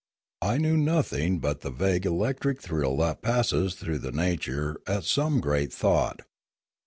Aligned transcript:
I 0.41 0.57
knew 0.57 0.77
nothing 0.77 1.37
but 1.37 1.61
the 1.61 1.69
vague 1.69 2.07
electric 2.07 2.59
thrill 2.59 2.97
that 2.97 3.21
passes 3.21 3.75
through 3.75 3.99
the 3.99 4.11
nature 4.11 4.81
at 4.87 5.03
some 5.03 5.39
great 5.39 5.71
thought. 5.71 6.21